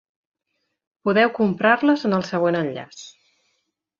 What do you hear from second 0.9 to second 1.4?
Podeu